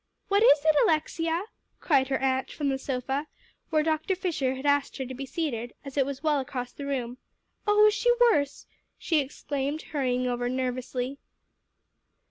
[0.29, 1.43] "What is it, Alexia?"
[1.79, 3.27] cried her aunt from the sofa,
[3.69, 4.15] where Dr.
[4.15, 7.19] Fisher had asked her to be seated, as it was well across the room.
[7.67, 8.65] "Oh, is she worse?"
[8.97, 11.19] she exclaimed, hurrying over nervously.